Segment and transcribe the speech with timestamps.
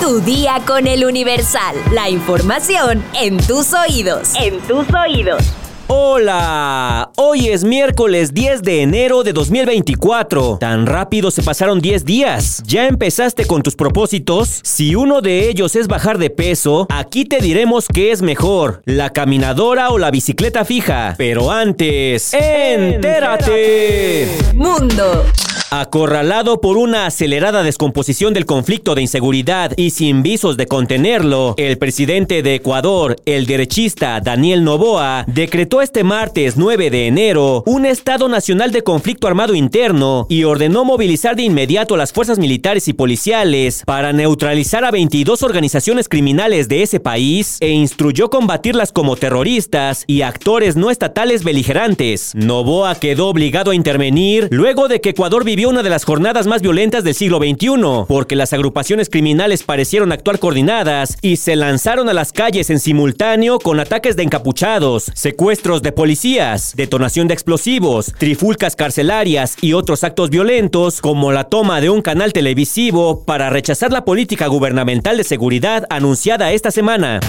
[0.00, 1.76] Tu día con el Universal.
[1.92, 4.32] La información en tus oídos.
[4.34, 5.42] En tus oídos.
[5.86, 10.58] Hola, hoy es miércoles 10 de enero de 2024.
[10.58, 12.62] Tan rápido se pasaron 10 días.
[12.66, 14.60] ¿Ya empezaste con tus propósitos?
[14.62, 19.10] Si uno de ellos es bajar de peso, aquí te diremos qué es mejor, la
[19.10, 21.14] caminadora o la bicicleta fija.
[21.16, 24.28] Pero antes, entérate.
[24.54, 25.24] Mundo.
[25.70, 31.78] Acorralado por una acelerada descomposición del conflicto de inseguridad y sin visos de contenerlo, el
[31.78, 38.28] presidente de Ecuador, el derechista Daniel Novoa, decretó este martes 9 de enero un estado
[38.28, 43.82] nacional de conflicto armado interno y ordenó movilizar de inmediato las fuerzas militares y policiales
[43.84, 50.22] para neutralizar a 22 organizaciones criminales de ese país e instruyó combatirlas como terroristas y
[50.22, 52.32] actores no estatales beligerantes.
[52.34, 56.62] Novoa quedó obligado a intervenir luego de que Ecuador vivió una de las jornadas más
[56.62, 62.12] violentas del siglo XXI, porque las agrupaciones criminales parecieron actuar coordinadas y se lanzaron a
[62.12, 68.74] las calles en simultáneo con ataques de encapuchados, secuestros de policías, detonación de explosivos, trifulcas
[68.74, 74.04] carcelarias y otros actos violentos, como la toma de un canal televisivo para rechazar la
[74.04, 77.20] política gubernamental de seguridad anunciada esta semana.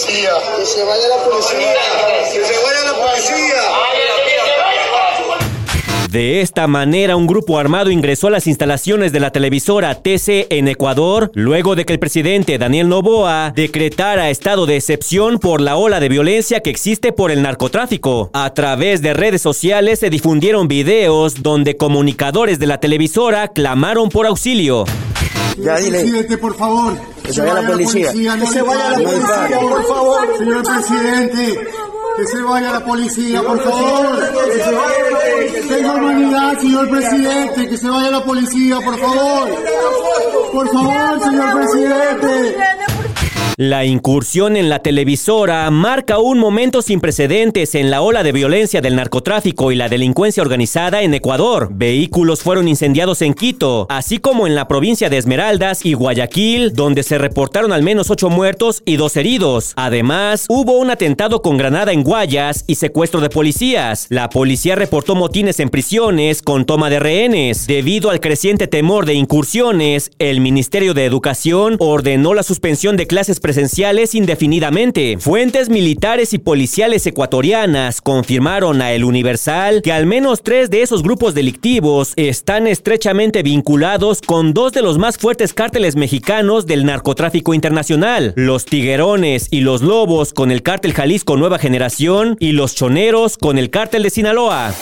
[0.00, 1.74] Policía, que se vaya la policía,
[2.32, 3.62] que se vaya la policía.
[6.10, 10.66] De esta manera, un grupo armado ingresó a las instalaciones de la televisora TC en
[10.66, 16.00] Ecuador, luego de que el presidente Daniel Novoa decretara estado de excepción por la ola
[16.00, 18.30] de violencia que existe por el narcotráfico.
[18.32, 24.26] A través de redes sociales se difundieron videos donde comunicadores de la televisora clamaron por
[24.26, 24.86] auxilio.
[25.58, 26.00] Ya dile.
[26.00, 27.19] Presidente, por favor.
[27.30, 28.10] Que se vaya la policía.
[28.10, 30.38] Que se vaya la policía, por favor.
[30.38, 31.66] Señor presidente.
[32.16, 34.18] Que se vaya la policía, por favor.
[35.68, 37.68] Tenga humanidad, señor presidente.
[37.68, 39.48] Que se vaya la policía, por favor.
[40.52, 42.56] Por favor, señor presidente.
[43.62, 48.80] La incursión en la televisora marca un momento sin precedentes en la ola de violencia
[48.80, 51.68] del narcotráfico y la delincuencia organizada en Ecuador.
[51.70, 57.02] Vehículos fueron incendiados en Quito, así como en la provincia de Esmeraldas y Guayaquil, donde
[57.02, 59.74] se reportaron al menos ocho muertos y dos heridos.
[59.76, 64.06] Además, hubo un atentado con granada en Guayas y secuestro de policías.
[64.08, 67.66] La policía reportó motines en prisiones con toma de rehenes.
[67.66, 73.38] Debido al creciente temor de incursiones, el Ministerio de Educación ordenó la suspensión de clases
[74.14, 75.16] indefinidamente.
[75.18, 81.02] Fuentes militares y policiales ecuatorianas confirmaron a El Universal que al menos tres de esos
[81.02, 87.54] grupos delictivos están estrechamente vinculados con dos de los más fuertes cárteles mexicanos del narcotráfico
[87.54, 93.36] internacional, los Tiguerones y los Lobos con el cártel Jalisco Nueva Generación y los Choneros
[93.36, 94.74] con el cártel de Sinaloa.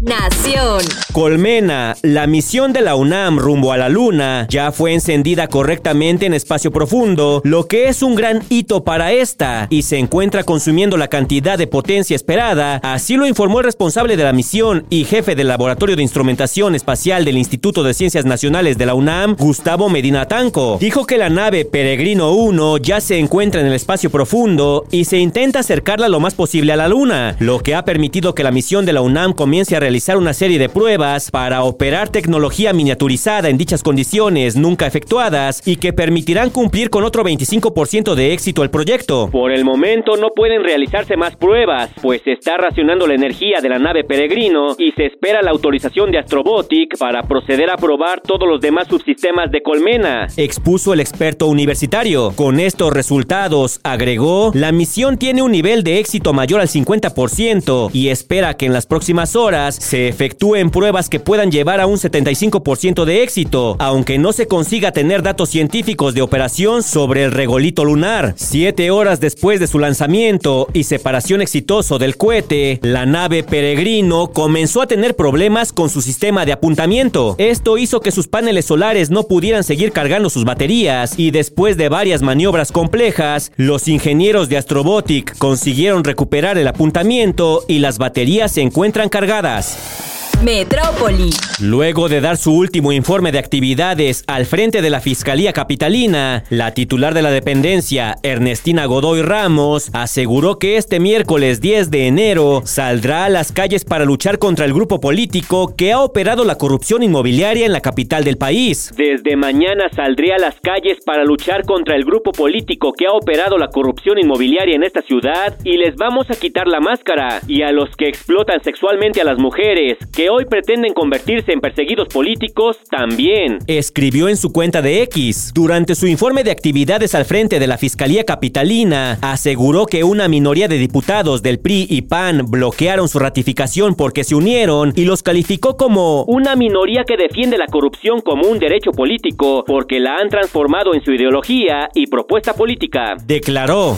[0.00, 0.82] Nación.
[1.12, 6.34] Colmena, la misión de la UNAM rumbo a la Luna ya fue encendida correctamente en
[6.34, 11.08] espacio profundo, lo que es un gran hito para esta, y se encuentra consumiendo la
[11.08, 15.48] cantidad de potencia esperada, así lo informó el responsable de la misión y jefe del
[15.48, 20.78] Laboratorio de Instrumentación Espacial del Instituto de Ciencias Nacionales de la UNAM, Gustavo Medina Tanco.
[20.80, 25.18] Dijo que la nave Peregrino 1 ya se encuentra en el espacio profundo y se
[25.18, 28.86] intenta acercarla lo más posible a la Luna, lo que ha permitido que la misión
[28.86, 33.58] de la UNAM comience a realizar una serie de pruebas para operar tecnología miniaturizada en
[33.58, 39.28] dichas condiciones nunca efectuadas y que permitirán cumplir con otro 25% de éxito el proyecto.
[39.30, 43.68] Por el momento no pueden realizarse más pruebas, pues se está racionando la energía de
[43.68, 48.48] la nave Peregrino y se espera la autorización de Astrobotic para proceder a probar todos
[48.48, 52.32] los demás subsistemas de Colmena, expuso el experto universitario.
[52.36, 58.08] Con estos resultados, agregó, la misión tiene un nivel de éxito mayor al 50% y
[58.08, 63.04] espera que en las próximas horas se efectúen pruebas que puedan llevar a un 75%
[63.04, 68.34] de éxito, aunque no se consiga tener datos científicos de operación sobre el regolito lunar.
[68.36, 74.82] Siete horas después de su lanzamiento y separación exitoso del cohete, la nave Peregrino comenzó
[74.82, 77.36] a tener problemas con su sistema de apuntamiento.
[77.38, 81.88] Esto hizo que sus paneles solares no pudieran seguir cargando sus baterías y después de
[81.88, 88.60] varias maniobras complejas, los ingenieros de Astrobotic consiguieron recuperar el apuntamiento y las baterías se
[88.60, 90.03] encuentran cargadas.
[90.44, 91.30] Metrópoli.
[91.58, 96.74] Luego de dar su último informe de actividades al frente de la Fiscalía Capitalina, la
[96.74, 103.24] titular de la dependencia, Ernestina Godoy Ramos, aseguró que este miércoles 10 de enero saldrá
[103.24, 107.64] a las calles para luchar contra el grupo político que ha operado la corrupción inmobiliaria
[107.64, 108.92] en la capital del país.
[108.94, 113.56] Desde mañana saldré a las calles para luchar contra el grupo político que ha operado
[113.56, 117.72] la corrupción inmobiliaria en esta ciudad y les vamos a quitar la máscara y a
[117.72, 123.58] los que explotan sexualmente a las mujeres, que hoy pretenden convertirse en perseguidos políticos, también.
[123.66, 125.52] Escribió en su cuenta de X.
[125.54, 130.66] Durante su informe de actividades al frente de la Fiscalía Capitalina, aseguró que una minoría
[130.66, 135.76] de diputados del PRI y PAN bloquearon su ratificación porque se unieron y los calificó
[135.76, 140.94] como una minoría que defiende la corrupción como un derecho político porque la han transformado
[140.94, 143.16] en su ideología y propuesta política.
[143.24, 143.96] Declaró.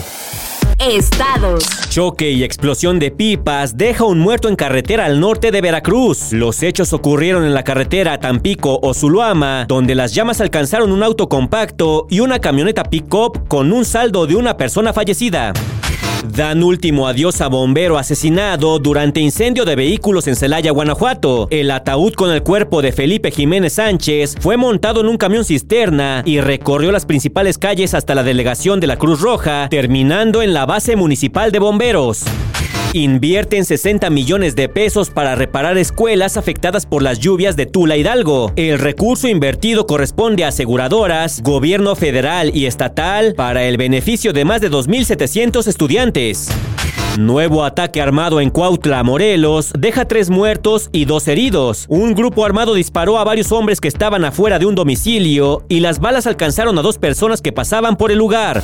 [0.79, 1.63] Estados.
[1.89, 6.31] Choque y explosión de pipas deja un muerto en carretera al norte de Veracruz.
[6.33, 11.27] Los hechos ocurrieron en la carretera Tampico o Zuluama, donde las llamas alcanzaron un auto
[11.27, 15.53] compacto y una camioneta pick-up con un saldo de una persona fallecida.
[16.27, 21.47] Dan último adiós a bombero asesinado durante incendio de vehículos en Celaya, Guanajuato.
[21.49, 26.23] El ataúd con el cuerpo de Felipe Jiménez Sánchez fue montado en un camión cisterna
[26.25, 30.65] y recorrió las principales calles hasta la delegación de la Cruz Roja, terminando en la
[30.65, 32.23] base municipal de bomberos.
[32.97, 38.51] Invierten 60 millones de pesos para reparar escuelas afectadas por las lluvias de Tula Hidalgo.
[38.55, 44.61] El recurso invertido corresponde a aseguradoras, gobierno federal y estatal para el beneficio de más
[44.61, 46.49] de 2.700 estudiantes.
[47.19, 51.85] Nuevo ataque armado en Cuautla, Morelos, deja tres muertos y dos heridos.
[51.89, 55.99] Un grupo armado disparó a varios hombres que estaban afuera de un domicilio y las
[55.99, 58.63] balas alcanzaron a dos personas que pasaban por el lugar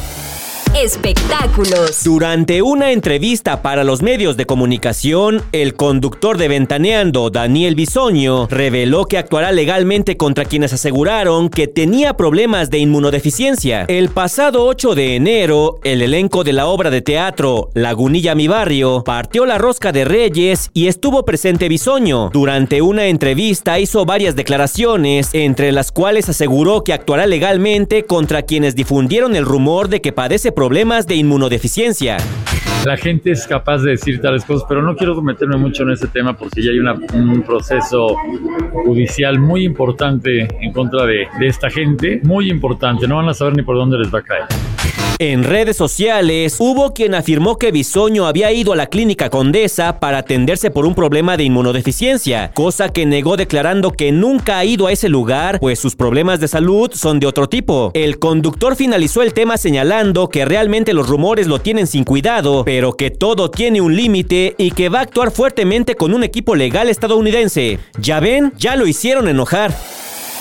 [0.76, 2.04] espectáculos.
[2.04, 9.06] Durante una entrevista para los medios de comunicación, el conductor de Ventaneando, Daniel Bisoño, reveló
[9.06, 13.86] que actuará legalmente contra quienes aseguraron que tenía problemas de inmunodeficiencia.
[13.88, 19.04] El pasado 8 de enero, el elenco de la obra de teatro Lagunilla Mi Barrio
[19.04, 22.30] partió la rosca de Reyes y estuvo presente Bisoño.
[22.34, 28.76] Durante una entrevista hizo varias declaraciones, entre las cuales aseguró que actuará legalmente contra quienes
[28.76, 32.16] difundieron el rumor de que padece problemas problemas de inmunodeficiencia.
[32.86, 36.08] La gente es capaz de decir tales cosas, pero no quiero meterme mucho en ese
[36.08, 38.16] tema porque ya hay un proceso
[38.72, 43.58] judicial muy importante en contra de, de esta gente, muy importante, no van a saber
[43.58, 44.73] ni por dónde les va a caer.
[45.20, 50.18] En redes sociales hubo quien afirmó que Bisoño había ido a la clínica Condesa para
[50.18, 54.92] atenderse por un problema de inmunodeficiencia, cosa que negó declarando que nunca ha ido a
[54.92, 57.92] ese lugar, pues sus problemas de salud son de otro tipo.
[57.94, 62.94] El conductor finalizó el tema señalando que realmente los rumores lo tienen sin cuidado, pero
[62.94, 66.90] que todo tiene un límite y que va a actuar fuertemente con un equipo legal
[66.90, 67.78] estadounidense.
[68.00, 69.74] Ya ven, ya lo hicieron enojar.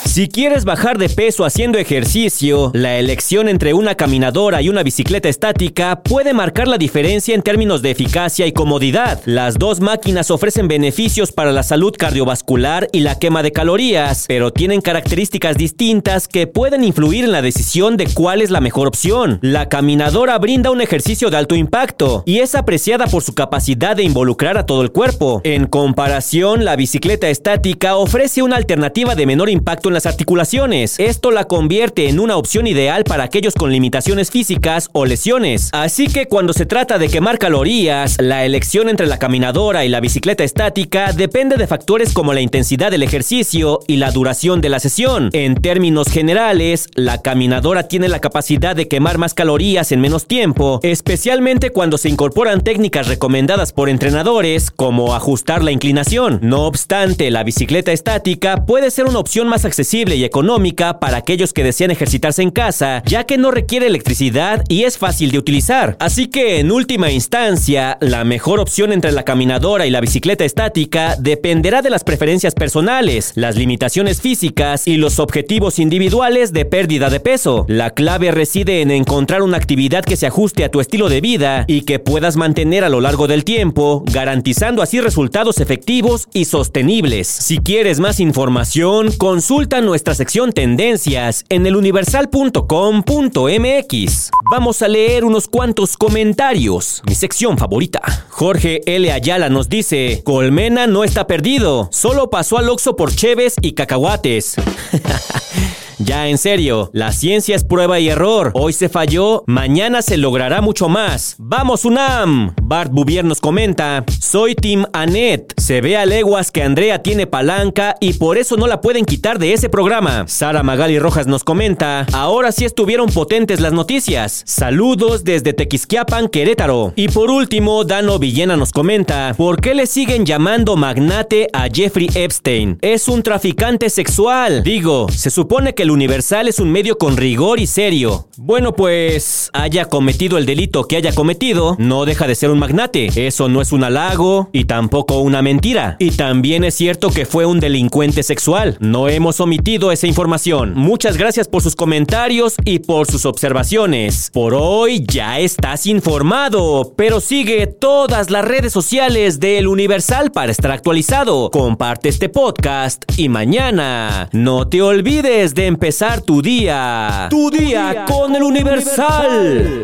[0.04, 5.30] Si quieres bajar de peso haciendo ejercicio, la elección entre una caminadora y una bicicleta
[5.30, 9.22] estática puede marcar la diferencia en términos de eficacia y comodidad.
[9.24, 14.52] Las dos máquinas ofrecen beneficios para la salud cardiovascular y la quema de calorías, pero
[14.52, 19.38] tienen características distintas que pueden influir en la decisión de cuál es la mejor opción.
[19.40, 24.02] La caminadora brinda un ejercicio de alto impacto y es apreciada por su capacidad de
[24.02, 25.40] involucrar a todo el cuerpo.
[25.44, 30.98] En comparación, la bicicleta estática ofrece una alternativa de menor impacto las articulaciones.
[30.98, 35.68] Esto la convierte en una opción ideal para aquellos con limitaciones físicas o lesiones.
[35.72, 40.00] Así que cuando se trata de quemar calorías, la elección entre la caminadora y la
[40.00, 44.80] bicicleta estática depende de factores como la intensidad del ejercicio y la duración de la
[44.80, 45.30] sesión.
[45.32, 50.80] En términos generales, la caminadora tiene la capacidad de quemar más calorías en menos tiempo,
[50.82, 56.38] especialmente cuando se incorporan técnicas recomendadas por entrenadores como ajustar la inclinación.
[56.42, 61.52] No obstante, la bicicleta estática puede ser una opción más accesible y económica para aquellos
[61.52, 65.96] que desean ejercitarse en casa, ya que no requiere electricidad y es fácil de utilizar.
[65.98, 71.16] Así que en última instancia, la mejor opción entre la caminadora y la bicicleta estática
[71.18, 77.20] dependerá de las preferencias personales, las limitaciones físicas y los objetivos individuales de pérdida de
[77.20, 77.64] peso.
[77.68, 81.64] La clave reside en encontrar una actividad que se ajuste a tu estilo de vida
[81.66, 87.26] y que puedas mantener a lo largo del tiempo, garantizando así resultados efectivos y sostenibles.
[87.26, 94.30] Si quieres más información, consulta nuestra sección Tendencias en eluniversal.com.mx.
[94.50, 97.02] Vamos a leer unos cuantos comentarios.
[97.06, 98.02] Mi sección favorita.
[98.28, 99.10] Jorge L.
[99.10, 104.56] Ayala nos dice: Colmena no está perdido, solo pasó al Oxo por cheves y cacahuates.
[106.04, 108.50] Ya en serio, la ciencia es prueba y error.
[108.54, 111.36] Hoy se falló, mañana se logrará mucho más.
[111.38, 112.54] ¡Vamos, UNAM!
[112.60, 115.54] Bart Bouvier nos comenta: Soy Tim Annette.
[115.58, 119.38] Se ve a leguas que Andrea tiene palanca y por eso no la pueden quitar
[119.38, 120.24] de ese programa.
[120.26, 124.42] Sara Magali Rojas nos comenta: Ahora sí estuvieron potentes las noticias.
[124.44, 126.94] Saludos desde Tequisquiapan, Querétaro.
[126.96, 132.08] Y por último, Dano Villena nos comenta: ¿Por qué le siguen llamando magnate a Jeffrey
[132.12, 132.78] Epstein?
[132.80, 134.64] Es un traficante sexual.
[134.64, 138.28] Digo, se supone que el Universal es un medio con rigor y serio.
[138.38, 143.10] Bueno, pues haya cometido el delito que haya cometido, no deja de ser un magnate.
[143.26, 145.96] Eso no es un halago y tampoco una mentira.
[145.98, 148.78] Y también es cierto que fue un delincuente sexual.
[148.80, 150.72] No hemos omitido esa información.
[150.74, 154.30] Muchas gracias por sus comentarios y por sus observaciones.
[154.32, 160.70] Por hoy ya estás informado, pero sigue todas las redes sociales del Universal para estar
[160.70, 161.50] actualizado.
[161.50, 165.81] Comparte este podcast y mañana no te olvides de empezar
[166.24, 167.26] tu día.
[167.28, 169.82] Tu día con el Universal.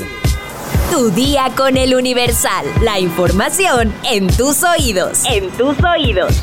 [0.92, 2.64] Tu día con el Universal.
[2.82, 5.24] La información en tus oídos.
[5.26, 6.40] En tus oídos.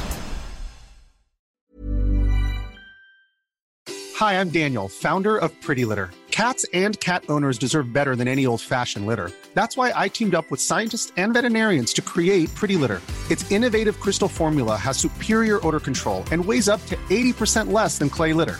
[4.20, 6.10] Hi, I'm Daniel, founder of Pretty Litter.
[6.32, 9.32] Cats and cat owners deserve better than any old-fashioned litter.
[9.54, 13.02] That's why I teamed up with scientists and veterinarians to create Pretty Litter.
[13.32, 18.10] Its innovative crystal formula has superior odor control and weighs up to 80% less than
[18.10, 18.60] clay litter.